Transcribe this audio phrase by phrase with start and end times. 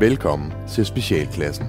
[0.00, 1.66] Velkommen til Specialklassen.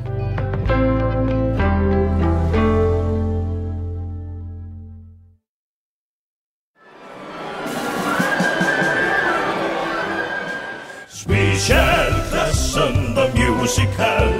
[11.09, 14.33] Specialklassen The Musical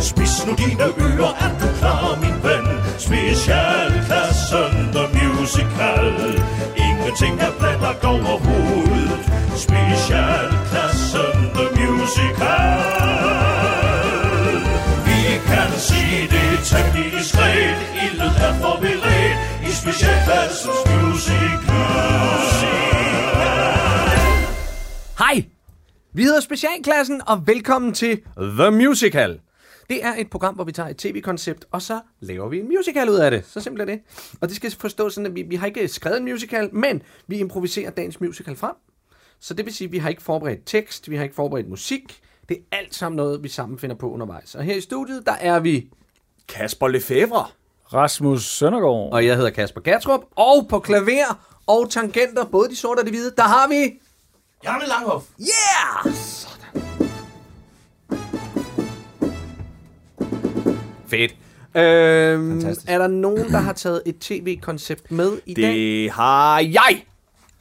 [0.00, 2.66] Spis nu dine ører, er du klar, min ven?
[2.98, 6.14] Specialklassen The Musical
[6.76, 12.91] Ingenting er planlagt overhovedet Specialklassen The Musical
[16.12, 21.72] kan sige det temmelig diskret Ildet er forberedt i Specialklassens Musical
[25.18, 25.44] Hej!
[26.12, 29.40] Vi hedder Specialklassen, og velkommen til The Musical.
[29.88, 33.08] Det er et program, hvor vi tager et tv-koncept, og så laver vi en musical
[33.08, 33.44] ud af det.
[33.46, 34.00] Så simpelt er det.
[34.40, 37.38] Og det skal forstås sådan, at vi, vi har ikke skrevet en musical, men vi
[37.38, 38.74] improviserer dagens musical frem.
[39.40, 42.20] Så det vil sige, at vi har ikke forberedt tekst, vi har ikke forberedt musik.
[42.48, 44.54] Det er alt sammen noget, vi sammen finder på undervejs.
[44.54, 45.90] Og her i studiet, der er vi
[46.48, 47.46] Kasper Lefebvre,
[47.94, 49.12] Rasmus Søndergaard.
[49.12, 50.20] og jeg hedder Kasper Gertrup.
[50.36, 54.00] Og på klaver og tangenter, både de sorte og de hvide, der har vi...
[54.64, 56.14] Janne Langhoff Yeah!
[56.14, 57.08] Sådan.
[61.08, 61.34] Fedt.
[61.74, 65.64] Øhm, er der nogen, der har taget et tv-koncept med i dag?
[65.74, 67.04] Det har jeg!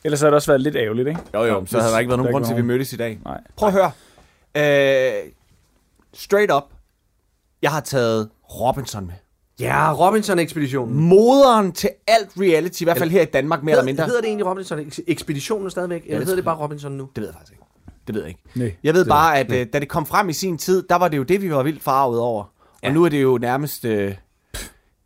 [0.03, 1.19] Ellers har det også været lidt ærgerligt, ikke?
[1.33, 2.73] Jo, jo, så havde der ikke været nogen grund til, at vi mødte.
[2.77, 3.19] mødtes i dag.
[3.25, 3.41] Nej.
[3.55, 3.91] Prøv at høre.
[4.55, 5.31] Øh,
[6.13, 6.63] straight up.
[7.61, 9.13] Jeg har taget Robinson med.
[9.59, 10.95] Ja, Robinson-ekspeditionen.
[11.01, 14.05] Moderen til alt reality, i hvert fald her i Danmark, mere eller mindre.
[14.05, 16.03] Hedder det egentlig Robinson-ekspeditionen stadigvæk?
[16.05, 17.09] Eller hedder det bare Robinson nu?
[17.15, 17.63] Det ved jeg faktisk ikke.
[18.07, 18.41] Det ved jeg ikke.
[18.55, 18.75] Nej.
[18.83, 19.59] Jeg ved bare, at nej.
[19.61, 21.63] øh, da det kom frem i sin tid, der var det jo det, vi var
[21.63, 22.43] vildt farvet over.
[22.43, 22.49] Og
[22.83, 22.91] Ja.
[22.91, 23.85] nu er det jo nærmest...
[23.85, 24.15] Øh,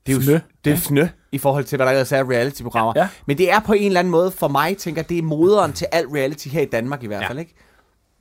[0.05, 0.39] det er jo Fnø.
[0.65, 2.93] det er fnø i forhold til, hvad der ellers er reality-programmer.
[2.95, 3.07] Ja.
[3.27, 5.87] Men det er på en eller anden måde, for mig, tænker det er moderen til
[5.91, 7.27] alt reality her i Danmark i hvert Ja.
[7.29, 7.55] fald, ikke?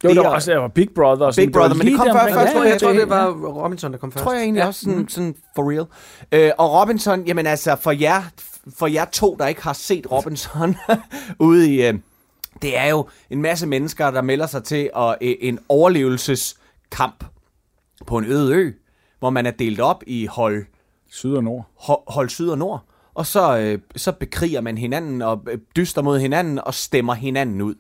[0.04, 1.26] Jo, Det der er- var også der var Big Brother.
[1.26, 3.30] Og sådan, Big Brother, men det kom før- først, Jeg jeg tror, det- det var
[3.64, 4.22] Robinson, der kom først.
[4.22, 4.64] tror jeg egentlig ja.
[4.64, 4.68] ja.
[4.68, 5.86] også sådan, sådan for real.
[6.32, 8.22] Øh, og Robinson, jamen altså, for jer,
[8.78, 10.76] for jer to, der ikke har set Robinson
[11.38, 11.86] ude i...
[11.86, 11.94] Øh,
[12.62, 17.24] det er jo en masse mennesker, der melder sig til at, øh, en overlevelseskamp
[18.06, 18.72] på en øde ø,
[19.18, 20.66] hvor man er delt op i hold,
[21.10, 21.66] Syd og Nord.
[21.80, 22.80] hold, hold syd og nord.
[23.14, 27.62] Og så, øh, så bekriger man hinanden og øh, dyster mod hinanden og stemmer hinanden
[27.62, 27.74] ud.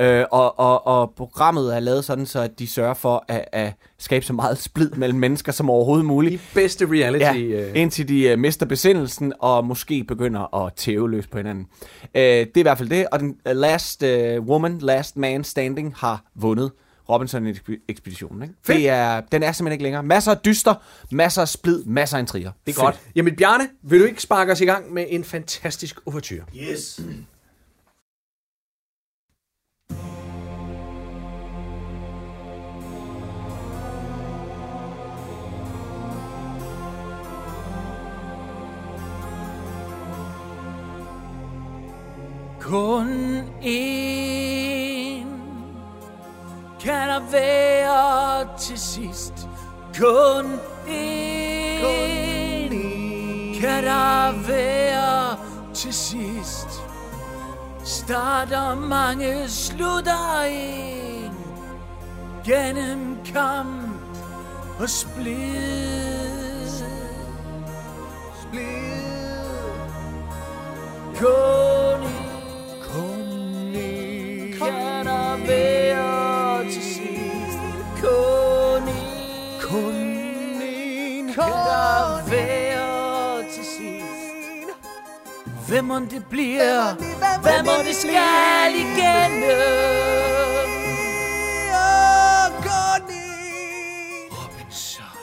[0.00, 3.72] Øh, og, og, og programmet er lavet sådan, så at de sørger for at, at
[3.98, 6.34] skabe så meget splid mellem mennesker som overhovedet muligt.
[6.34, 7.50] I bedste reality.
[7.50, 11.66] Ja, øh, indtil de uh, mister besindelsen og måske begynder at tæve løs på hinanden.
[12.02, 15.44] Uh, det er i hvert fald det, og den uh, last uh, woman, last man
[15.44, 16.70] standing har vundet
[17.08, 18.42] Robinson-ekspeditionen.
[18.42, 18.54] Ikke?
[18.62, 18.76] Fedt.
[18.76, 20.02] Det er, den er simpelthen ikke længere.
[20.02, 20.74] Masser af dyster,
[21.10, 22.52] masser af splid, masser af intriger.
[22.66, 23.00] Det er godt.
[23.14, 26.42] Jamen Bjarne, vil du ikke sparke os i gang med en fantastisk overture?
[26.54, 27.00] Yes
[42.68, 43.08] Kun
[43.62, 45.26] en
[46.80, 49.48] kan der være til sidst.
[49.98, 52.70] Kun en,
[53.60, 55.36] kan der være
[55.74, 56.68] til sidst.
[57.84, 61.32] Starter mange, slutter en.
[62.44, 64.18] Gennem kamp
[64.80, 66.68] og splid.
[68.42, 68.98] Splid.
[71.18, 71.67] Kun
[85.68, 86.94] Hvem må det bliver?
[87.42, 89.58] Hvad må det skal igennem?
[94.38, 95.18] Robinson,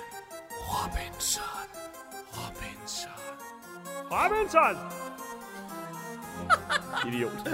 [0.73, 1.67] Robinson,
[2.37, 3.19] Robinson.
[4.11, 4.75] Robinson!
[7.07, 7.47] Idiot.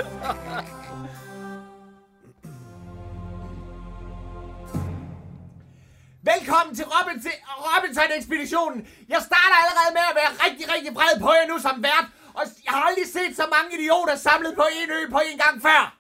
[6.24, 8.88] Velkommen til Robinson, Robinson-ekspeditionen.
[9.10, 12.06] Jeg starter allerede med at være rigtig, rigtig vred på jer nu som vært.
[12.34, 15.62] Og jeg har aldrig set så mange idioter samlet på en ø på en gang
[15.62, 15.98] før.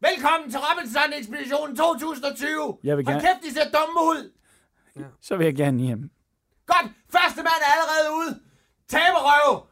[0.00, 2.78] Velkommen til Robinson-ekspeditionen 2020.
[2.84, 4.32] Jeg vil Hold gerne- kæft, de ser dumme ud.
[5.20, 6.10] Så vil jeg gerne hjem.
[6.66, 8.40] Godt, første mand er allerede ude.
[8.88, 9.66] Taberøv.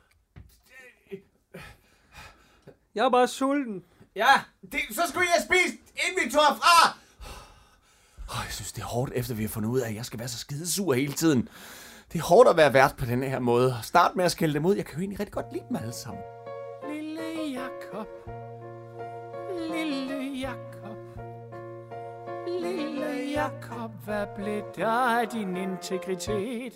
[2.94, 3.84] Jeg er bare sulten.
[4.16, 4.40] Ja,
[4.72, 5.74] det, så skulle I have spist,
[6.08, 6.96] inden vi tog fra.
[8.28, 10.18] Oh, jeg synes, det er hårdt, efter vi har fundet ud af, at jeg skal
[10.18, 11.48] være så skidesur hele tiden.
[12.12, 13.74] Det er hårdt at være vært på denne her måde.
[13.82, 14.76] Start med at skælde dem ud.
[14.76, 16.22] Jeg kan jo egentlig rigtig godt lide dem alle sammen.
[16.94, 17.22] Lille
[17.52, 18.08] Jakob,
[19.72, 20.98] lille Jakob,
[22.48, 26.72] lille Jakob, hvad blev der af din integritet?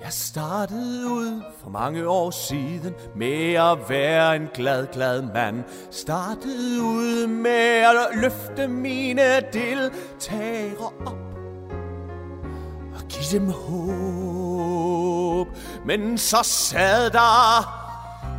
[0.00, 5.64] Jeg startede ud for mange år siden med at være en glad, glad mand.
[5.90, 11.33] Startede ud med at løfte mine deltagere op
[12.94, 15.48] og give dem håb.
[15.84, 17.83] Men så sad der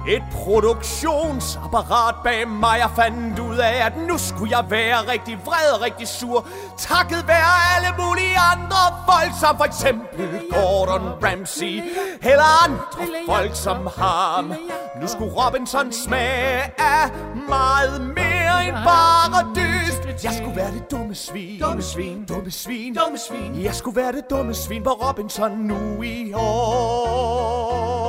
[0.07, 5.71] et produktionsapparat bag mig Jeg fandt ud af, at nu skulle jeg være rigtig vred
[5.75, 6.47] og rigtig sur
[6.77, 11.83] Takket være alle mulige andre folk Som for eksempel Gordon Ramsay
[12.21, 14.53] Eller andre folk som ham.
[15.01, 17.11] Nu skulle Robinson smage af
[17.49, 20.23] meget mere end bare dyst.
[20.23, 21.59] Jeg skulle være det dumme svin.
[21.59, 22.25] Dumme svin.
[22.25, 22.93] Dumme svin.
[22.93, 23.63] Dumme svin.
[23.63, 28.04] Jeg skulle være det dumme svin på Robinson nu i år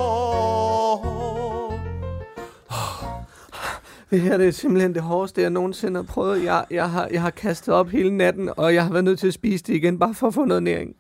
[4.10, 6.44] Det her det er simpelthen det hårdeste, jeg nogensinde har prøvet.
[6.44, 9.26] Jeg, jeg, har, jeg har kastet op hele natten, og jeg har været nødt til
[9.26, 10.96] at spise det igen, bare for at få noget næring.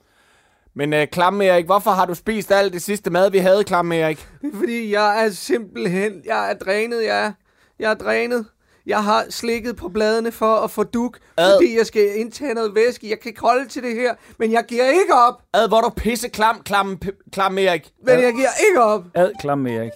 [0.74, 3.92] Men uh, Klam Erik, hvorfor har du spist alt det sidste mad, vi havde, Klam
[3.92, 4.28] Erik?
[4.42, 6.12] Det er fordi, jeg er simpelthen...
[6.24, 7.32] Jeg er drænet, jeg er.
[7.78, 8.46] Jeg er drænet.
[8.86, 11.56] Jeg har slikket på bladene for at få duk, Ad.
[11.56, 13.10] fordi jeg skal indtage noget væske.
[13.10, 15.34] Jeg kan ikke holde til det her, men jeg giver ikke op.
[15.54, 17.00] Ad, hvor er du pisse klam, klam,
[17.32, 17.90] klam Erik.
[18.06, 19.04] Men jeg giver ikke op.
[19.14, 19.92] Ad, klam Erik.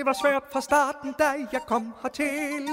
[0.00, 2.66] Det var svært fra starten, da jeg kom hertil.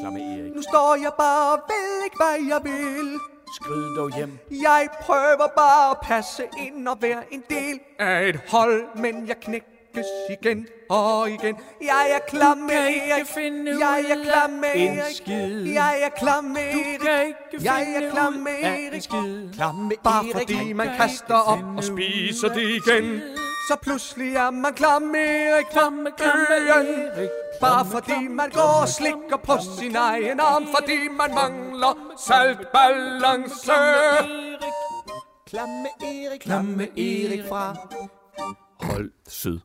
[0.00, 0.54] Klam Erik.
[0.56, 3.18] Nu står jeg bare og ved ikke, hvad jeg vil.
[3.56, 4.38] Skrid dog hjem.
[4.50, 9.36] Jeg prøver bare at passe ind og være en del af et hold, men jeg
[9.40, 11.56] knækkes igen og igen.
[11.82, 13.26] Jeg er klam med kan ikke Erik.
[13.26, 15.74] finde Jeg er klam med af en Erik.
[15.74, 17.00] Jeg er klam med Erik.
[17.00, 19.02] kan ikke Jeg finde er klam ud med af en Erik.
[19.02, 19.52] skid.
[19.52, 20.32] Klam Bare Erik.
[20.32, 23.22] fordi man kaster op og spiser det en igen.
[23.68, 27.08] Så pludselig er man klam Erik fra Klamme, klamme øen.
[27.08, 27.30] Erik.
[27.60, 33.72] Bare fordi man går og slikker på sin egen arm, fordi man mangler saltbalance.
[35.46, 36.40] Klamme Erik.
[36.40, 37.76] Klamme Erik fra...
[38.80, 39.58] Hold syd.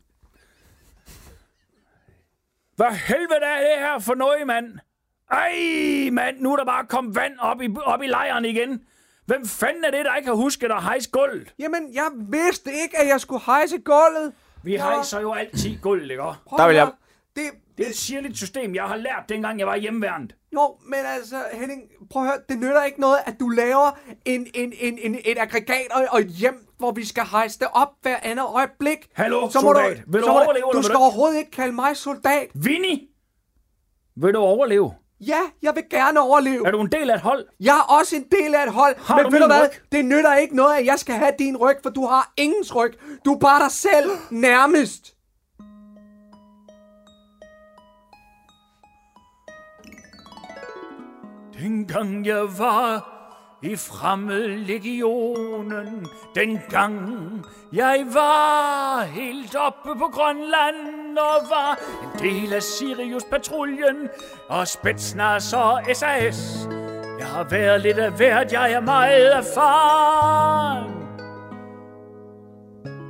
[2.76, 4.80] Hvad helvede er det her for noget, mand?
[5.32, 8.82] Ej, mand, nu er der bare kommet vand op i, op i lejren igen.
[9.26, 11.54] Hvem fanden er det, der ikke har husket at hejse gulvet?
[11.60, 14.34] Jamen, jeg vidste ikke, at jeg skulle hejse gulvet.
[14.64, 16.24] Vi hejser jo altid gulvet, ikke?
[16.48, 16.92] Prøv Der vil jeg-.
[17.36, 17.44] Det,
[17.78, 20.34] Det er et sirligt system, jeg har lært, dengang jeg var hjemmeværende.
[20.54, 24.48] Jo, men altså, Henning, prøv at høre, det nytter ikke noget, at du laver en,
[24.54, 27.90] en, en, en, et aggregat og, og et hjem, hvor vi skal hejse det op
[28.02, 29.10] hver andet øjeblik.
[29.14, 29.98] Hallo, så må soldat.
[29.98, 32.48] Du, Vil du så overleve, Du, skal du- overhovedet ikke kalde mig soldat.
[32.54, 33.00] Vinnie!
[34.16, 34.94] Vil du overleve?
[35.28, 36.68] Ja, jeg vil gerne overleve.
[36.68, 37.46] Er du en del af et hold?
[37.60, 39.62] Jeg er også en del af et hold, Har men du ved du hvad?
[39.62, 39.70] ryg?
[39.92, 42.94] Det nytter ikke noget, at jeg skal have din ryg, for du har ingens ryg.
[43.26, 45.14] Du er bare dig selv nærmest.
[51.60, 53.13] Dengang jeg var
[53.64, 64.10] i fremmedlegionen, dengang jeg var helt oppe på Grønland og var en del af Sirius-patruljen
[64.50, 66.70] og Spetsnaz og SAS.
[67.20, 70.94] Jeg har været lidt af hvert, jeg er meget erfaren.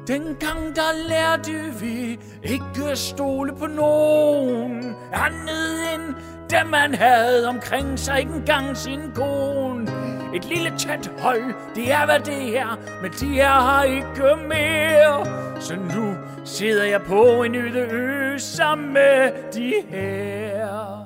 [0.08, 6.16] Dengang der lærte vi ikke at stole på nogen Andet end
[6.50, 10.03] dem man havde omkring sig ikke engang sin kone
[10.36, 15.26] et lille tæt hold, det er hvad det er Men de er her ikke mere
[15.62, 16.14] Så nu
[16.46, 21.06] sidder jeg på en øde ø sammen med de her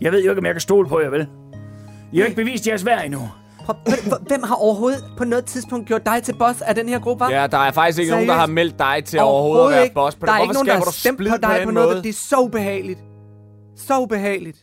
[0.00, 1.26] Jeg ved jo ikke, om jeg kan stole på jer, vel?
[2.12, 3.20] I har ikke bevist jeres værd endnu
[3.64, 3.76] Prøv,
[4.28, 7.24] hvem- har overhovedet på noget tidspunkt gjort dig til boss af den her gruppe?
[7.24, 8.40] Ja, der er faktisk ikke nogen, der Seriøst?
[8.40, 9.94] har meldt dig til overhovedet at være ikke.
[9.94, 10.38] boss på Der det.
[10.38, 11.88] er ikke Hvorfor nogen, der har stemt på dig på noget.
[11.88, 12.02] måde?
[12.02, 13.00] Det er så ubehageligt.
[13.76, 14.58] Så ubehageligt.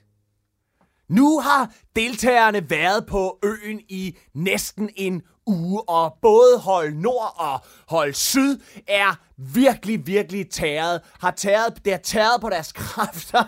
[1.11, 7.59] Nu har deltagerne været på øen i næsten en uge, og både hold nord og
[7.87, 11.01] hold syd er virkelig, virkelig tæret.
[11.19, 13.43] Har tæret, det har tæret på deres kræfter.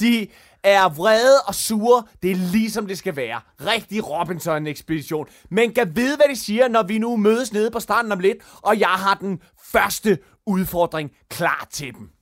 [0.00, 0.26] De
[0.62, 2.02] er vrede og sure.
[2.22, 3.40] Det er ligesom det skal være.
[3.60, 5.26] Rigtig Robinson-ekspedition.
[5.50, 8.38] Men kan vide, hvad de siger, når vi nu mødes nede på stranden om lidt,
[8.62, 12.17] og jeg har den første udfordring klar til dem.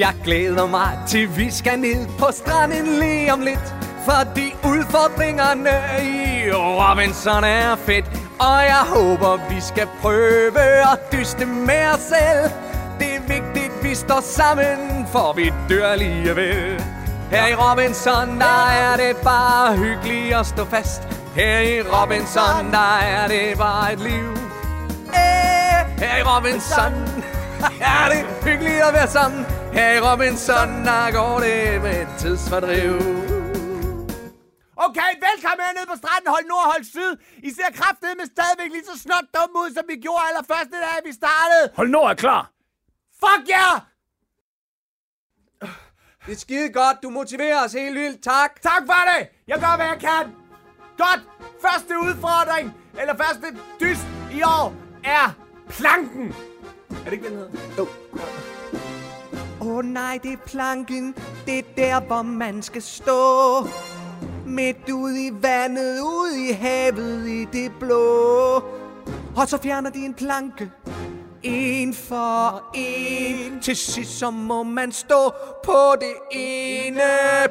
[0.00, 3.74] Jeg glæder mig til vi skal ned på stranden lige om lidt.
[4.04, 5.70] Fordi udfordringerne
[6.02, 8.04] i Robinson er fedt
[8.38, 10.60] Og jeg håber vi skal prøve
[10.92, 12.50] at dyste med os selv.
[12.98, 16.84] Det er vigtigt vi står sammen for vi dør alligevel
[17.30, 21.02] Her i Robinson der er det bare hyggeligt at stå fast.
[21.34, 24.30] Her i Robinson der er det bare et liv.
[25.14, 26.92] Eh, her i Robinson
[27.96, 29.59] er det hyggeligt at være sammen.
[29.72, 32.92] Her i Robinson, der går det med tidsfordriv.
[34.86, 36.28] Okay, velkommen hernede på stranden.
[36.34, 37.12] Hold nord, hold syd.
[37.48, 41.12] I ser kraftedeme stadigvæk lige så snot dumme ud, som vi gjorde allerførste dag, vi
[41.12, 41.64] startede.
[41.78, 42.42] Hold Nord er klar.
[43.22, 43.72] Fuck jer!
[45.64, 45.72] Yeah!
[46.26, 48.50] Det er skide godt, du motiverer os helt vildt, tak.
[48.62, 49.28] Tak for det!
[49.48, 50.24] Jeg gør, hvad jeg kan.
[51.04, 51.22] Godt.
[51.66, 52.66] Første udfordring,
[53.00, 53.46] eller første
[53.80, 54.06] dyst
[54.38, 54.74] i år,
[55.04, 55.26] er
[55.68, 56.34] planken.
[56.90, 57.86] Er det ikke den hedder?
[59.70, 61.14] Åh oh, nej, det er planken,
[61.46, 63.68] det er der, hvor man skal stå.
[64.46, 68.64] Midt ud i vandet, ud i havet i det blå.
[69.36, 70.70] Og så fjerner de en planke,
[71.42, 73.60] en for en.
[73.60, 75.32] Til sidst så må man stå
[75.64, 77.02] på det ene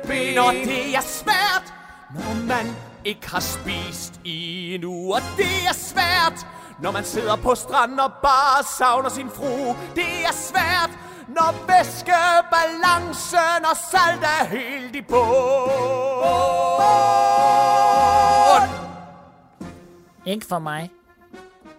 [0.08, 0.38] ben.
[0.38, 1.74] Og det er svært,
[2.16, 5.16] når man ikke har spist i en uge.
[5.16, 6.48] Og det er svært,
[6.82, 9.76] når man sidder på stranden og bare savner sin fru.
[9.96, 10.90] Det er svært,
[11.36, 15.20] når væskebalancen og salt er helt i bund.
[20.26, 20.92] Ikke for mig.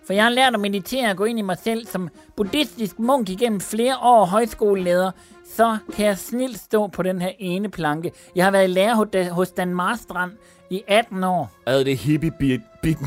[0.07, 3.29] For jeg har lært at meditere og gå ind i mig selv som buddhistisk munk
[3.29, 5.11] igennem flere år højskoleleder.
[5.57, 8.13] Så kan jeg snilt stå på den her ene planke.
[8.37, 10.33] Jeg har været i lærer hos- Dan Marstrand
[10.71, 11.51] i 18 år.
[11.67, 13.07] Ad det hippie-bitten.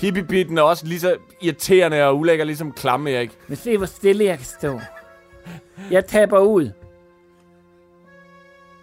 [0.00, 3.38] Hippie-bitten er også lige så irriterende og ulækker, ligesom klamme, Erik.
[3.48, 4.80] Men se, hvor stille jeg kan stå.
[5.90, 6.70] Jeg taber ud.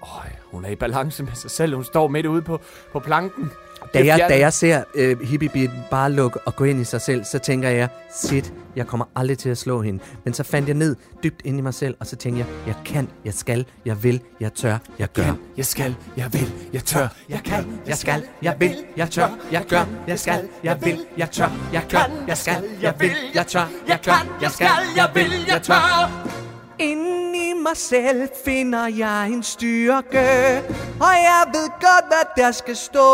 [0.01, 1.75] Øj, hun er i balance med sig selv.
[1.75, 2.60] Hun står midt ude på,
[2.91, 3.51] på planken.
[3.94, 7.24] Da jeg, da jeg ser øh, Hippie bare lukke og gå ind i sig selv,
[7.24, 10.03] så tænker jeg, shit, jeg kommer aldrig til at slå hende.
[10.24, 12.75] Men så fandt jeg ned dybt ind i mig selv, og så tænkte jeg, jeg
[12.86, 15.36] kan, jeg skal, jeg vil, jeg tør, jeg gør.
[15.58, 17.08] Jeg skal, jeg vil, jeg tør.
[17.30, 21.32] Jeg kan, jeg skal, jeg vil, jeg tør, jeg gør, jeg skal, jeg vil, jeg
[21.32, 25.32] tør, jeg gør, jeg skal, jeg vil, jeg tør, jeg gør, jeg skal, jeg vil,
[25.48, 26.50] jeg tør.
[26.82, 30.62] Inden i mig selv finder jeg en styrke,
[31.00, 33.08] og jeg ved godt, hvad der skal stå.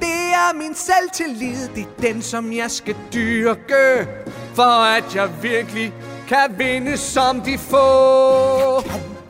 [0.00, 4.08] Det er min selvtillid, det er den, som jeg skal dyrke,
[4.54, 5.92] for at jeg virkelig
[6.28, 8.82] kan vinde som de få.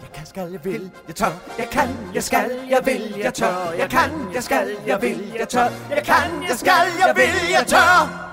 [0.02, 1.32] Jeg kan, skal, jeg vil, jeg tør.
[1.58, 3.72] Jeg kan, jeg skal, jeg vil, jeg tør.
[3.78, 5.68] Jeg kan, jeg skal, jeg vil, jeg tør.
[5.90, 8.27] Jeg kan, jeg skal, jeg vil, jeg tør.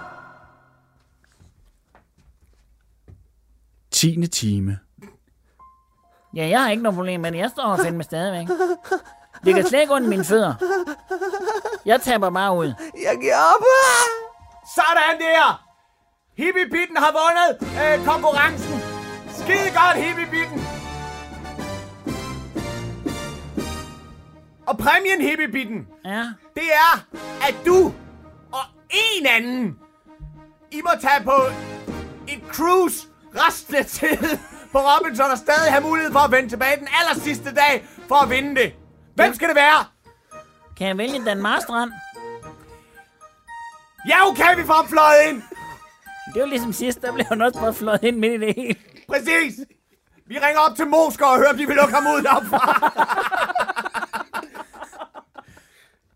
[3.95, 4.27] 10.
[4.27, 4.79] time.
[6.35, 7.37] Ja, jeg har ikke noget problem med det.
[7.37, 8.47] Jeg står og finder mig stadigvæk.
[9.45, 10.53] Det kan slet ikke under mine fødder.
[11.85, 12.65] Jeg taber bare ud.
[13.03, 13.63] Jeg giver op.
[14.75, 15.61] Sådan der!
[16.37, 18.79] Hippie-bitten har vundet øh, konkurrencen.
[19.29, 20.61] Skide godt, Hippie-bitten.
[24.67, 26.23] Og præmien, Hippie-bitten, Ja.
[26.55, 27.05] det er,
[27.47, 27.93] at du
[28.51, 29.77] og en anden,
[30.71, 31.37] I må tage på
[32.27, 34.39] et cruise resten af tiden
[34.71, 38.15] på Robinson og stadig have mulighed for at vende tilbage den aller sidste dag for
[38.15, 38.73] at vinde det.
[39.15, 39.85] Hvem skal det være?
[40.77, 41.91] Kan jeg vælge Dan Marstrand?
[44.09, 45.41] Ja, okay, vi får ham fløjet ind.
[46.33, 48.75] Det var ligesom sidst, der blev han også bare fløjet ind midt i det hele.
[49.07, 49.53] Præcis.
[50.27, 52.61] Vi ringer op til Moskva og hører, om de vil lukke ham ud derfra.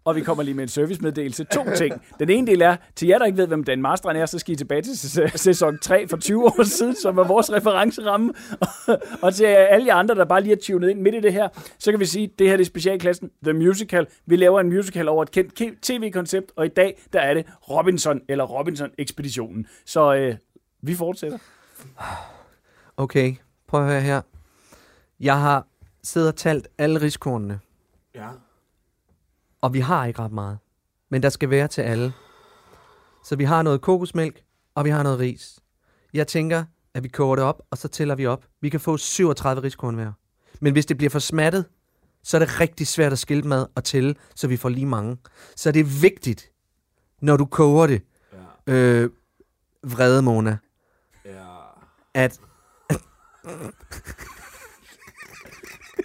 [0.10, 1.44] Og vi kommer lige med en servicemeddelelse.
[1.44, 2.02] To ting.
[2.20, 4.54] Den ene del er, til jer, der ikke ved, hvem Dan Marstrand er, så skal
[4.54, 8.34] I tilbage til sæ- sæson 3 for 20 år siden, som var vores referenceramme.
[9.24, 11.48] og til alle jer andre, der bare lige er tunet ind midt i det her,
[11.80, 14.08] så kan vi sige, at det her det er specialklassen The Musical.
[14.26, 17.46] Vi laver en musical over et kendt ke- tv-koncept, og i dag, der er det
[17.70, 19.68] Robinson, eller Robinson-ekspeditionen.
[19.86, 20.36] Så øh,
[20.82, 21.38] vi fortsætter.
[22.98, 23.36] Okay,
[23.68, 24.22] prøv at høre her.
[25.20, 25.68] Jeg har
[26.04, 27.60] siddet og talt alle riskornene.
[28.16, 28.28] Ja.
[29.62, 30.58] Og vi har ikke ret meget.
[31.10, 32.14] Men der skal være til alle.
[33.26, 34.42] Så vi har noget kokosmælk,
[34.76, 35.60] og vi har noget ris.
[36.14, 36.64] Jeg tænker,
[36.94, 38.46] at vi koger det op, og så tæller vi op.
[38.62, 40.12] Vi kan få 37 riskorn hver.
[40.62, 41.66] Men hvis det bliver for smattet,
[42.24, 45.18] så er det rigtig svært at skille mad og tælle, så vi får lige mange.
[45.56, 46.52] Så det er vigtigt,
[47.22, 48.02] når du koger det,
[48.68, 48.74] ja.
[48.74, 49.10] øh,
[49.84, 50.58] vrede Mona,
[51.26, 51.46] ja.
[52.14, 52.40] at...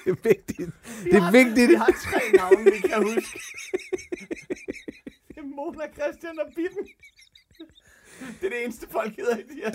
[0.04, 0.70] det er vigtigt.
[1.04, 1.70] Det er vigtigt.
[1.70, 3.40] Vi har tre navne, vi kan huske.
[5.28, 6.86] det er Mona, Christian og Bitten.
[8.40, 9.70] Det er det eneste, folk hedder i de her.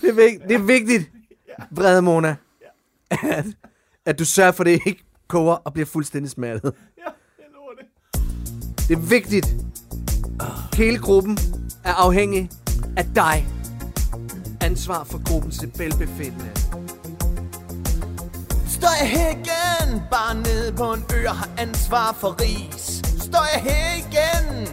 [0.00, 1.10] Det er, vigt, det er vigtigt,
[1.70, 2.36] vrede Mona,
[3.10, 3.44] at,
[4.06, 6.74] at du sørger for, at det ikke koger og bliver fuldstændig smattet.
[6.98, 7.02] Ja,
[7.38, 7.86] jeg lover det.
[8.88, 9.46] Det er vigtigt.
[10.74, 11.38] Hele gruppen
[11.84, 12.50] er afhængig
[12.96, 13.46] af dig.
[14.60, 16.59] Ansvar for gruppens velbefindende.
[18.80, 23.02] Står jeg her igen, bare nede på en ø og har ansvar for ris.
[23.24, 24.68] Står jeg her igen.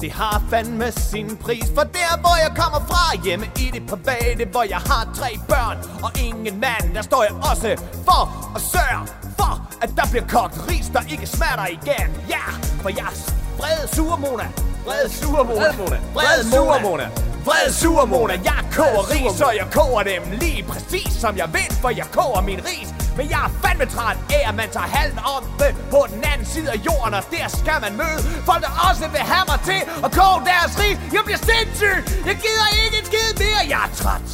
[0.00, 4.44] det har fandme sin pris For der hvor jeg kommer fra, hjemme i det private
[4.50, 8.22] Hvor jeg har tre børn og ingen mand Der står jeg også for
[8.56, 9.06] at sørge
[9.38, 12.08] for At der bliver kogt ris, der ikke smatter igen.
[12.28, 12.44] Ja,
[12.82, 14.46] for jeg er vrede surmona
[14.86, 21.12] Vrede surmona Vrede surmona Vred surmona, jeg koger ris, og jeg koger dem lige præcis
[21.22, 22.88] som jeg vil, for jeg koger min ris.
[23.16, 26.46] Men jeg er fandme træt af, at man tager halven om det på den anden
[26.46, 29.80] side af jorden, og der skal man møde folk, der også vil have mig til
[30.06, 30.96] at koge deres ris.
[31.16, 31.98] Jeg bliver sindssyg!
[32.28, 33.62] Jeg gider ikke en skid mere!
[33.74, 34.28] Jeg er træt!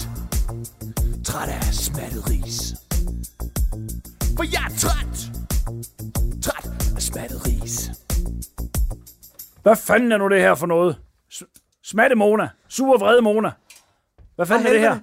[1.29, 2.59] Træt af smattet ris.
[4.37, 5.15] For jeg er træt!
[6.47, 6.65] Træt
[6.97, 7.91] af smattet ris.
[9.63, 10.97] Hvad fanden er nu det her for noget?
[11.91, 12.49] Smatte Mona.
[12.69, 13.51] Sur vrede Mona.
[14.37, 14.99] Hvad fanden er det her?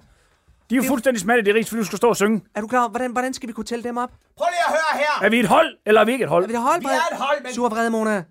[0.69, 2.41] De er jo fuldstændig smatte, det er rigtigt, fordi du skal stå og synge.
[2.55, 2.87] Er du klar?
[2.87, 4.11] Hvordan, hvordan skal vi kunne tælle dem op?
[4.37, 5.25] Prøv lige at høre her!
[5.25, 6.43] Er vi et hold, eller er vi ikke et hold?
[6.43, 8.23] Er vi det hold, Vi er et hold, men- Sur vrede, Mona.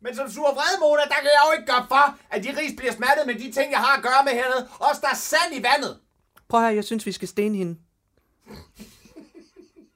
[0.00, 2.92] Men som sur vredmona, der kan jeg jo ikke gøre for, at de ris bliver
[2.92, 4.68] smattet med de ting, jeg har at gøre med hernede.
[4.78, 5.98] Også der er sand i vandet.
[6.48, 7.76] Prøv her, jeg synes, vi skal stene hende.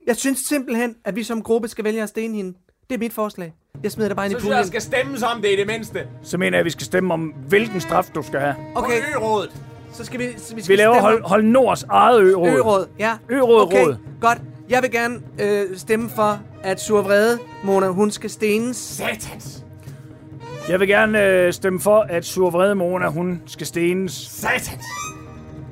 [0.07, 2.59] Jeg synes simpelthen, at vi som gruppe skal vælge at stene hende.
[2.91, 3.53] Det er mit forslag.
[3.83, 4.73] Jeg smider det bare ind i Så synes jeg, puljen.
[4.73, 6.07] der skal stemmes om det i det mindste.
[6.23, 8.55] Så mener jeg, at vi skal stemme om, hvilken straf du skal have.
[8.75, 9.51] Okay, På ø-rådet.
[9.93, 12.49] så skal vi, så vi, skal Vi laver stemme hold, hold Nords eget ø-råd.
[12.51, 13.13] Ø-råd, ja.
[13.29, 13.97] Ø-råd, okay, råd.
[14.21, 14.39] godt.
[14.69, 18.77] Jeg vil gerne øh, stemme for, at Sur Vrede, Mona, hun skal stenes.
[18.77, 19.65] Satans.
[20.69, 24.13] Jeg vil gerne øh, stemme for, at Sur Vrede Mona, hun skal stenes.
[24.13, 24.85] Satans.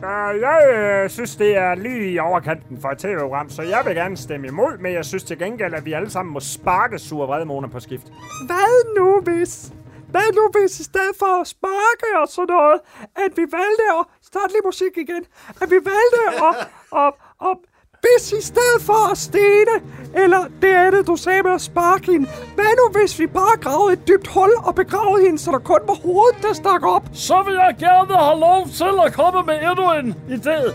[0.02, 3.94] Uh, jeg øh, synes, det er lige i overkanten for et tv-program, så jeg vil
[3.94, 7.26] gerne stemme imod, men jeg synes til gengæld, at vi alle sammen må sparke sur
[7.26, 8.06] vredmåner på skift.
[8.46, 9.72] Hvad nu hvis?
[10.10, 12.80] Hvad nu hvis i stedet for at sparke og sådan noget,
[13.16, 14.06] at vi valgte at...
[14.22, 15.24] Start lige musik igen.
[15.62, 16.68] At vi valgte at...
[17.02, 17.12] at,
[17.48, 17.56] at
[18.00, 19.74] hvis i stedet for at stene,
[20.14, 23.92] eller det andet, du sagde med at sparke hende, hvad nu hvis vi bare gravede
[23.92, 27.02] et dybt hul og begravede hende, så der kun var hovedet, der stak op?
[27.12, 30.74] Så vil jeg gerne have lov til at komme med endnu en idé.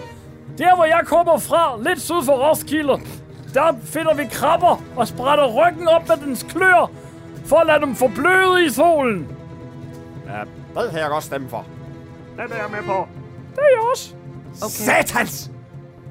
[0.58, 3.02] Der, hvor jeg kommer fra, lidt syd for Roskilde,
[3.54, 6.92] der finder vi krabber og sprætter ryggen op med dens klør,
[7.46, 9.28] for at lade dem forbløde i solen.
[10.28, 11.66] Ja, det kan jeg godt stemme for.
[12.38, 13.08] Den er jeg med på.
[13.52, 14.14] Det er jeg også.
[14.62, 14.70] Okay.
[14.70, 15.53] Satans.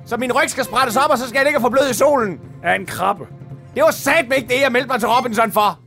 [0.07, 2.41] Så min ryg skal sprættes op, og så skal jeg ikke få blød i solen.
[2.63, 3.27] Af en krabbe.
[3.75, 5.81] Det var satme ikke det, jeg meldte mig til Robinson for.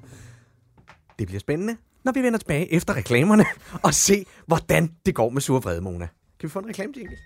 [1.19, 3.45] Det bliver spændende, når vi vender tilbage efter reklamerne
[3.83, 6.07] og se, hvordan det går med Sur Vrede, Mona.
[6.39, 7.17] Kan vi få en reklame, jingle?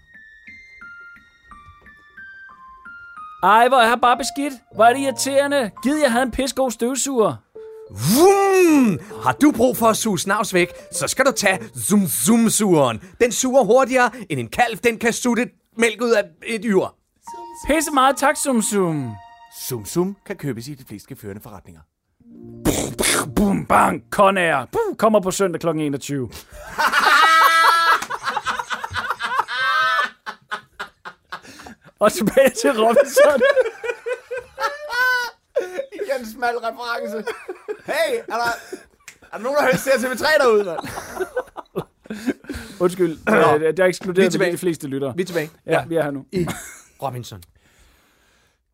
[3.44, 4.54] Ej, hvor er jeg bare beskidt.
[4.76, 5.72] Hvor er det irriterende.
[5.84, 7.36] Gid jeg havde en pissegod støvsuger.
[7.90, 9.00] Vum!
[9.24, 13.02] Har du brug for at suge snavs væk, så skal du tage Zoom Zoom sugeren.
[13.22, 15.50] Den suger hurtigere, end en kalv, den kan sutte
[15.80, 16.96] mælk ud af et yr.
[17.68, 19.16] Pisse meget tak, Sum Sum.
[19.60, 21.82] Sum Sum kan købes i de fleste førende forretninger.
[23.36, 24.66] Bum, bang, Conair.
[24.72, 25.68] Bum, kommer på søndag kl.
[25.68, 26.30] 21.
[32.00, 33.42] Og tilbage til Robinson.
[35.94, 37.24] Igen en smal reference.
[37.86, 38.52] Hey, er der,
[39.32, 40.80] er der nogen, der har hørt TV3 derude, mand?
[42.80, 45.14] Undskyld, øh, det er Vi de fleste lyttere.
[45.16, 46.26] Vi er tilbage Ja, vi er her nu.
[46.32, 46.48] i
[47.02, 47.44] Robinson.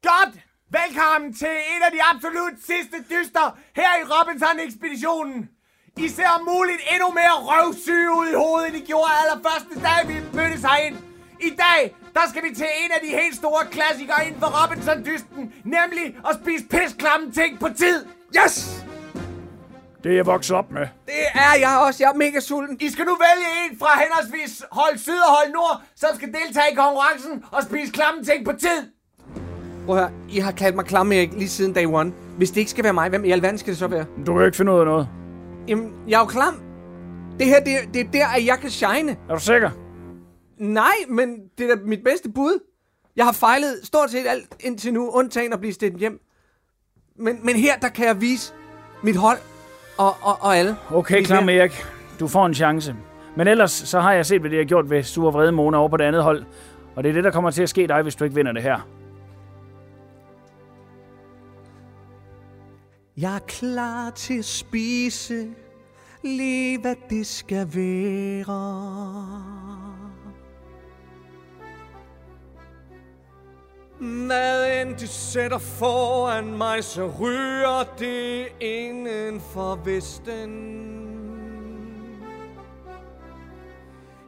[0.04, 0.34] Godt!
[0.70, 5.50] Velkommen til en af de absolut sidste dyster her i Robinson-ekspeditionen.
[5.98, 10.00] I ser om muligt endnu mere røvsyge ud i hovedet, end I gjorde allerførste dag,
[10.12, 10.96] vi mødtes herind.
[11.42, 11.80] I dag,
[12.14, 15.42] der skal vi til en af de helt store klassikere inden for Robinson-dysten,
[15.78, 17.98] nemlig at spise pisklamme ting på tid.
[18.40, 18.56] Yes!
[20.06, 20.82] Det er jeg vokset op med.
[21.06, 22.04] Det er jeg også.
[22.04, 22.78] Jeg er mega sulten.
[22.82, 26.72] I skal nu vælge en fra henholdsvis hold syd og hold nord, som skal deltage
[26.72, 28.92] i konkurrencen og spise klamme ting på tid.
[29.86, 32.14] Prøv at høre, I har kaldt mig klam, Erik, lige siden day one.
[32.38, 34.06] Hvis det ikke skal være mig, hvem i alverden skal det så være?
[34.26, 35.10] Du kan jo ikke finde ud af noget.
[35.68, 36.62] Jamen, jeg er jo klam.
[37.40, 39.18] Det her, det, det er der, at jeg kan shine.
[39.30, 39.70] Er du sikker?
[40.58, 42.60] Nej, men det er da mit bedste bud.
[43.16, 46.20] Jeg har fejlet stort set alt indtil nu, undtagen at blive stedt hjem.
[47.20, 48.54] Men, men her, der kan jeg vise
[49.04, 49.38] mit hold
[49.98, 50.76] og, og, og alle.
[50.92, 51.60] Okay, klar der.
[51.60, 51.86] Erik.
[52.20, 52.96] Du får en chance.
[53.36, 55.90] Men ellers så har jeg set, hvad det har gjort ved Sure Vrede Mona over
[55.90, 56.44] på det andet hold.
[56.96, 58.64] Og det er det, der kommer til at ske dig, hvis du ikke vinder det
[58.64, 58.88] her.
[63.18, 65.48] Jeg er klar til at spise
[66.24, 68.46] lige hvad det skal være.
[74.06, 80.76] Hvad end de sætter foran mig, så ryger det inden for vesten.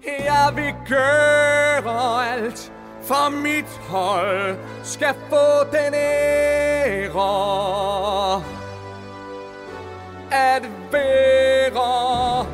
[0.05, 7.17] Jeg vil gøre alt, for mit hold skal få den ære
[10.31, 12.45] at være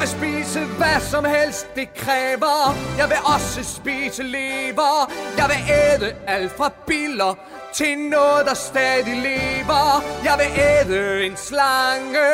[0.00, 2.74] Jeg vil spise hvad som helst det kræver.
[2.98, 5.12] Jeg vil også spise lever.
[5.36, 7.34] Jeg vil æde alt fra biller
[7.72, 10.02] til noget der stadig lever.
[10.24, 12.28] Jeg vil æde en slange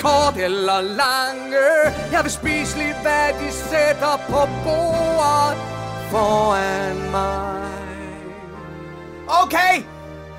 [0.00, 1.66] Kort eller lange.
[2.12, 5.58] Jeg vil spise lige hvad de sætter på bordet
[6.10, 7.70] Foran mig.
[9.42, 9.74] Okay,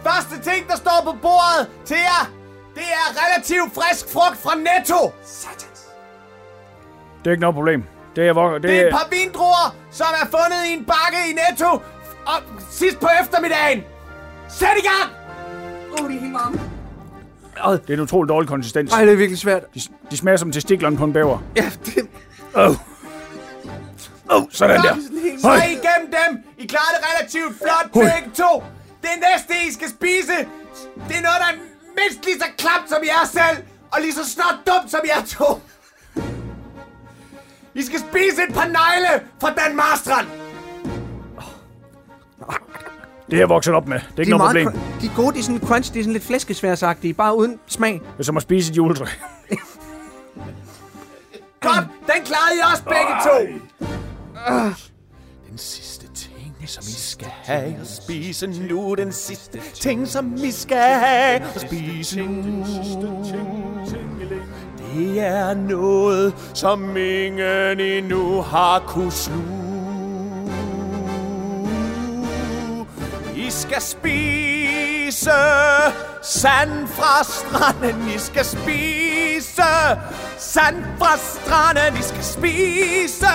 [0.04, 2.32] første ting, der står på bordet til jer,
[2.76, 5.12] det er relativt frisk frugt fra Netto.
[7.26, 7.84] Det er ikke noget problem.
[8.16, 11.20] Det er, hvor, det, Det er et par vindruer, som er fundet i en bakke
[11.30, 11.72] i Netto
[12.26, 12.38] og
[12.72, 13.84] sidst på eftermiddagen.
[14.50, 15.12] Sæt i gang!
[15.98, 16.60] Er helt varme.
[17.78, 18.94] det er en utrolig dårlig konsistens.
[18.94, 19.64] Ej, det er virkelig svært.
[19.76, 21.40] De, de smager som testiklerne på en bæver.
[21.56, 22.08] Ja, det...
[22.56, 22.76] Åh, oh.
[24.30, 24.96] oh, sådan der.
[25.42, 25.56] Så Høj.
[25.56, 26.44] I igennem dem.
[26.58, 28.64] I klarer det relativt flot begge to.
[29.02, 30.38] Det næste, I skal spise,
[31.08, 31.58] det er noget, der er
[32.00, 33.58] mindst lige så klamt som jer selv,
[33.92, 35.62] og lige så snart dumt som jer to.
[37.76, 40.28] I skal spise et par negle fra Dan Marstrand.
[43.30, 44.00] Det er jeg vokset op med.
[44.00, 44.68] Det er De ikke er, noget problem.
[44.68, 47.60] cr- de er gode, de er sådan crunch, de er sådan lidt flæskesværsagtige, bare uden
[47.68, 47.94] smag.
[47.94, 49.06] Det er som at spise et juletræ.
[51.62, 53.38] Godt, den klarede I også begge to.
[55.50, 58.96] Den sidste ting, som I skal have at spise nu.
[58.98, 62.66] Den sidste ting, som I skal have at spise nu.
[64.96, 70.52] Det er noget, som ingen endnu har kunne sluge.
[73.36, 75.32] I skal spise
[76.22, 78.10] sand fra stranden.
[78.16, 79.62] I skal spise
[80.38, 82.00] sand fra stranden.
[82.00, 83.26] I skal spise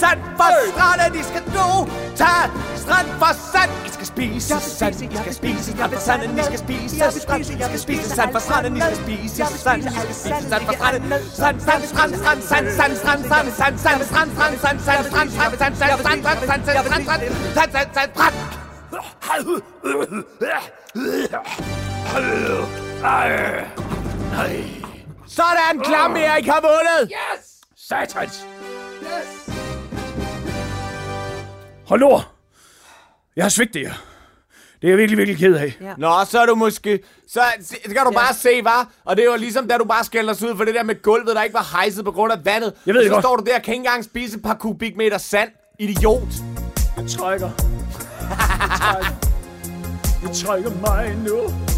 [0.00, 1.20] sand fra stranden.
[1.20, 3.70] I skal nu tage strand for sand.
[3.86, 4.94] I skal spise sand.
[5.14, 6.38] I skal spise sand fra stranden.
[6.38, 7.40] I skal spise strand.
[7.40, 8.76] I skal spise sand fra stranden.
[8.76, 9.82] I skal spise sand.
[9.82, 11.12] I skal spise sand fra stranden.
[11.40, 15.30] Sand, sand, strand, strand, sand, sand, strand, strand, sand, sand, strand, strand, sand, sand, strand,
[15.30, 18.34] strand, sand, sand, strand, strand, sand, sand, strand, sand, sand, strand.
[25.26, 27.12] Sådan, klam Erik har vundet.
[27.76, 28.46] Satans!
[31.88, 32.35] Hold nu!
[33.36, 33.92] Jeg har svigtet jer.
[34.82, 35.76] Det er jeg virkelig, virkelig ked af.
[35.80, 35.92] Ja.
[35.98, 37.00] Nå, så er du måske...
[37.28, 38.86] Så, så kan du bare se, hvad?
[39.04, 41.36] Og det var ligesom, da du bare skældte os ud for det der med gulvet,
[41.36, 42.72] der ikke var hejset på grund af vandet.
[42.86, 43.22] Jeg ved så det godt.
[43.24, 45.50] står du der og kan ikke engang spise et par kubikmeter sand.
[45.78, 46.22] Idiot.
[46.96, 47.50] Jeg trækker.
[48.20, 49.10] Jeg trækker.
[50.22, 51.36] Jeg trækker mig nu.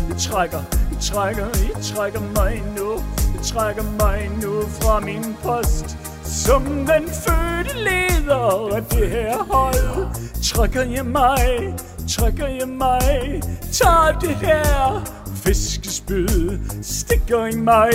[0.08, 0.62] Jeg trækker.
[0.92, 1.46] Jeg trækker.
[1.74, 2.92] Jeg trækker mig nu.
[3.34, 5.96] Jeg trækker mig nu fra min post.
[6.28, 10.06] Som den fødte leder af det her hold.
[10.42, 11.74] Trækker jeg mig.
[12.08, 13.42] Trækker jeg mig.
[13.72, 15.02] Tager det her
[15.44, 16.58] fiskespyd.
[16.82, 17.90] Stikker i mig.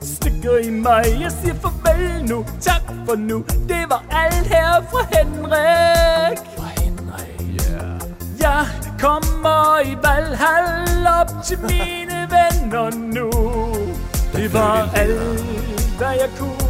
[0.00, 1.04] Stikker i mig.
[1.20, 2.44] Jeg siger farvel nu.
[2.60, 3.44] Tak for nu.
[3.68, 6.38] Det var alt her fra Henrik.
[8.40, 8.66] Jeg
[9.00, 13.30] kommer i Valhall op til mine venner nu.
[14.32, 15.40] Det var alt,
[15.98, 16.65] hvad jeg kunne.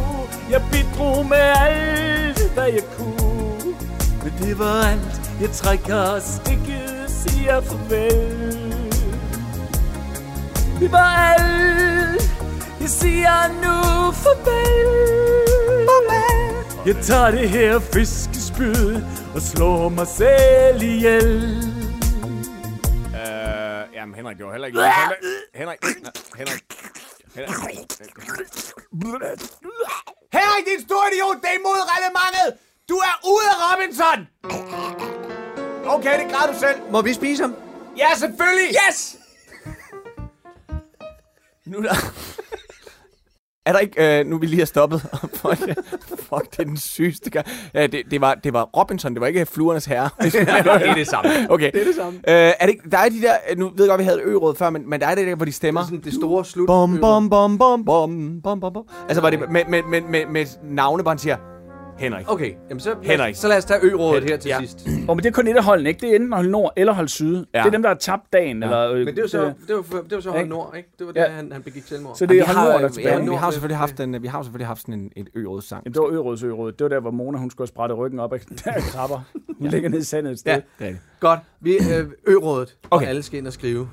[0.51, 3.75] Jeg bidrog med alt, hvad jeg kunne.
[4.23, 8.87] Men det var alt, jeg trækker stikket, siger farvel.
[10.79, 12.31] Det var alt,
[12.81, 15.17] jeg siger nu farvel.
[16.85, 19.01] Jeg tager det her fiskespyd
[19.35, 21.57] og slår mig selv ihjel.
[23.15, 24.79] Øh, jamen, Henrik, det var heller ikke...
[25.55, 26.63] Henrik, Henrik, Nå, Henrik.
[27.35, 27.67] Henrik.
[30.33, 32.49] Henrik, din store idiot, det er imod reglementet.
[32.89, 34.19] Du er ude af Robinson.
[35.85, 36.91] Okay, det klarer du selv.
[36.91, 37.55] Må vi spise ham?
[37.97, 38.75] Ja, selvfølgelig.
[38.87, 39.17] Yes!
[41.65, 41.95] Nu er der...
[43.67, 45.01] Er der ikke, øh, nu vi lige har stoppet,
[45.41, 45.59] fuck,
[46.19, 47.45] fuck, det er den sygeste gang.
[47.73, 50.09] Ja, det, det, var, det var Robinson, det var ikke Fluernes Herre.
[50.21, 51.29] det er det samme.
[51.49, 51.71] Okay.
[51.71, 52.19] Det er det samme.
[52.19, 54.35] Øh, er det, ikke- der er de der, nu ved jeg godt, vi havde ø
[54.57, 55.83] før, men, men der er det der, hvor de stemmer.
[55.83, 56.67] Sådan det store slut.
[56.67, 58.83] Bom, bom, bom, bom, bom, bom, bom, bom.
[59.07, 61.37] Altså, var det med, med, med, med, med navne, hvor han siger,
[61.99, 62.31] Henrik.
[62.31, 63.35] Okay, jamen så, Henrik.
[63.35, 64.59] så lad os tage ø-rådet her til Ja.
[64.59, 64.87] sidst.
[64.87, 66.01] Oh, men det er kun et af holdene, ikke?
[66.01, 67.45] Det er enten hold nord eller hold syd.
[67.53, 67.59] Ja.
[67.59, 68.59] Det er dem, der har tabt dagen.
[68.59, 68.65] Ja.
[68.65, 70.49] Eller, øh, Men det var så, det var, det var så hold Ikke?
[70.49, 70.89] nord, ikke?
[70.99, 71.21] Det var Ja.
[71.21, 72.15] der, han, han begik selvmord.
[72.15, 73.29] Så det er vi hold har, nord, der er ja, tilbage.
[73.29, 75.83] vi har selvfølgelig haft en, vi har selvfølgelig haft sådan en, et ø sang.
[75.85, 76.71] Jamen, det var Øråds Øråd.
[76.71, 79.21] Det var der, hvor Mona hun skulle have sprættet ryggen op af der er krabber.
[79.59, 80.51] Hun ligger nede i sandet et sted.
[80.53, 80.59] Ja.
[80.79, 80.99] Det er det.
[81.19, 82.95] Godt, vi øh, ø-rådet, okay.
[82.97, 83.05] Okay.
[83.05, 83.89] og alle skal ind og skrive.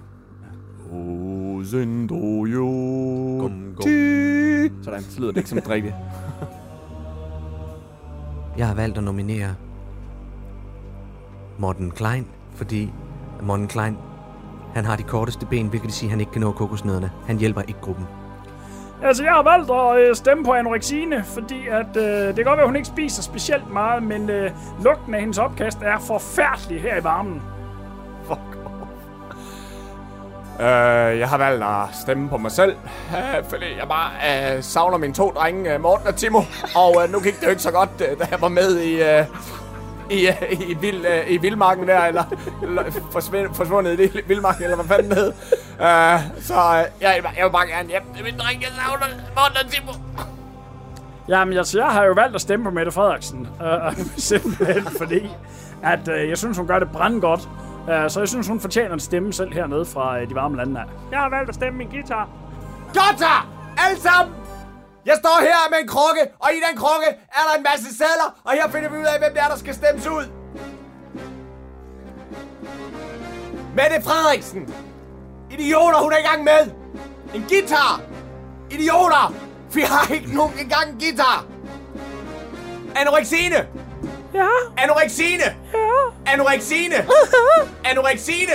[4.85, 5.95] Sådan, så lyder det ikke som et rigtigt.
[8.59, 9.55] Jeg har valgt at nominere
[11.59, 12.93] Morten Klein, fordi
[13.43, 13.99] Morten Klein,
[14.75, 17.11] Han har de korteste ben, hvilket vil sige, at han ikke kan nå kokosnødderne.
[17.27, 18.05] Han hjælper ikke gruppen.
[19.03, 22.57] Altså, jeg har valgt at øh, stemme på anorexine, fordi at, øh, det kan godt
[22.57, 24.51] være, at hun ikke spiser specielt meget, men øh,
[24.85, 27.43] lugten af hendes opkast er forfærdelig her i varmen.
[30.61, 32.77] Øh, jeg har valgt at stemme på mig selv,
[33.17, 34.11] øh, fordi jeg bare
[34.57, 36.43] øh, savner mine to drenge, øh, Morten og Timo.
[36.75, 39.03] Og øh, nu gik det jo ikke så godt, øh, da jeg var med i,
[39.03, 39.25] øh,
[40.11, 42.25] i, øh, i, vild, øh, i vildmarken der, eller,
[42.63, 45.33] eller forsvind, forsvundet i vildmarken, eller hvad fanden det hed.
[45.81, 49.57] Øh, så øh, jeg, jeg vil bare gerne hjem til mine drenge, jeg savner Morten
[49.65, 49.93] og Timo.
[51.29, 53.49] Jamen, altså, jeg har jo valgt at stemme på Mette Frederiksen.
[53.63, 53.97] Øh,
[54.31, 55.31] simpelthen fordi,
[55.83, 57.49] at øh, jeg synes, hun gør det brandgodt.
[57.91, 60.81] Øh, så jeg synes, hun fortjener en stemme selv hernede fra øh, de varme lande
[60.81, 60.85] af.
[61.11, 62.29] Jeg har valgt at stemme min guitar.
[62.93, 63.27] Så!
[63.79, 64.35] Alle sammen!
[65.07, 68.41] Jeg står her med en krukke, og i den krukke er der en masse sædler,
[68.45, 70.25] og her finder vi ud af, hvem det er, der skal stemmes ud.
[73.77, 74.75] Mette Frederiksen.
[75.51, 76.63] Idioter, hun er i gang med.
[77.35, 78.01] En guitar.
[78.71, 79.44] Idioter.
[79.75, 81.45] Vi har ikke nogen engang en guitar.
[82.97, 83.67] Anoreksine.
[84.35, 85.43] Ja, Anoreksine.
[85.75, 86.95] ja, Anoreksine.
[87.91, 88.53] Anoreksine.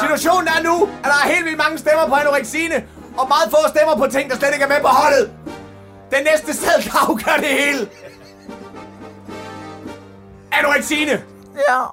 [0.00, 2.74] Situationen er nu, at der er helt vildt mange stemmer på anoreksine,
[3.18, 5.32] og meget få stemmer på ting, der slet ikke er med på holdet.
[6.10, 7.88] Den næste sted kan afgøre det hele.
[10.52, 11.22] Anoreksine.
[11.68, 11.84] Ja.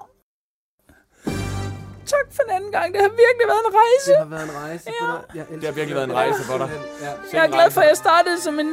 [2.05, 2.93] Tak for den anden gang.
[2.93, 4.09] Det har virkelig været en rejse.
[4.11, 4.89] Det har været en rejse.
[5.01, 5.39] Ja.
[5.39, 6.69] Jeg Det har virkelig været en rejse for dig.
[7.33, 8.71] Jeg er glad for, at jeg startede som en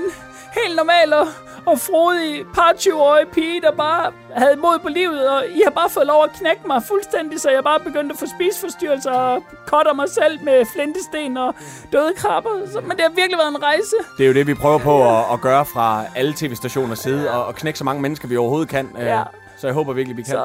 [0.61, 1.27] helt normal og,
[1.67, 5.91] og frodig par 20-årig pige, der bare havde mod på livet, og I har bare
[5.91, 9.93] fået lov at knække mig fuldstændig, så jeg bare begyndte at få spiseforstyrrelser og cutter
[9.93, 11.55] mig selv med flintesten og
[11.93, 12.51] døde krabber.
[12.73, 13.97] Så, men det har virkelig været en rejse.
[14.19, 17.45] Det er jo det, vi prøver på at, at gøre fra alle tv-stationers side, og,
[17.47, 18.91] og knække så mange mennesker, vi overhovedet kan.
[18.99, 19.23] Øh, Ja.
[19.59, 20.31] Så jeg håber virkelig, vi kan.
[20.31, 20.45] Så,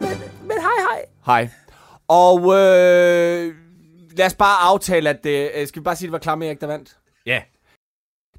[0.00, 0.08] men,
[0.42, 1.04] men hej hej.
[1.26, 1.48] Hej.
[2.20, 3.54] Og øh,
[4.16, 5.50] lad os bare aftale, at det...
[5.56, 6.96] Øh, skal vi bare sige, at det var Klam Erik, der vandt?
[7.26, 7.42] Ja.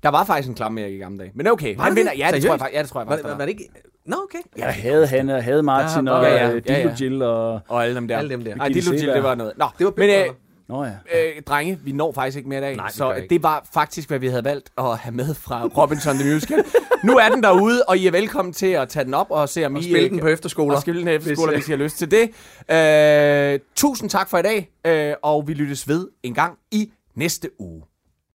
[0.03, 1.31] Der var faktisk en Klam Erik i gamle dage.
[1.35, 2.11] Men okay, Var han det vinder.
[2.17, 2.75] Ja, det tror jeg faktisk.
[2.75, 3.23] Ja, det tror jeg Var, faktisk.
[3.23, 3.69] var, der var det ikke...
[4.05, 4.39] Nå, okay.
[4.57, 6.95] Jeg havde Hanne, jeg havde Martin og ja, ja, øh, ja, ja.
[6.99, 7.59] Jill og...
[7.67, 8.17] Og alle dem der.
[8.17, 8.55] Alle dem der.
[8.55, 9.53] Nej, Dildo Jill, det var noget.
[9.57, 10.33] Nå, Det var men øh,
[10.73, 10.91] Nå ja.
[11.15, 12.75] øh, drenge, vi når faktisk ikke mere i dag.
[12.75, 16.33] Nej, så det var faktisk, hvad vi havde valgt at have med fra Robinson the
[16.33, 16.63] Musical.
[17.03, 19.65] nu er den derude, og I er velkommen til at tage den op og se,
[19.65, 19.83] om Og I...
[19.83, 20.75] spille øh, den på efterskoler.
[20.75, 22.29] Og spille den efterskoler, Hvis, hvis I har lyst til det.
[23.53, 27.49] Øh, tusind tak for i dag, øh, og vi lyttes ved en gang i næste
[27.59, 27.83] uge.